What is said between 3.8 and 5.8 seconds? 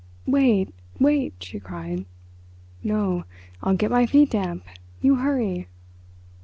my feet damp—you hurry."